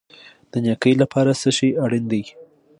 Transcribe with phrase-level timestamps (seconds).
[0.51, 2.23] د نیکۍ لپاره څه شی اړین دی؟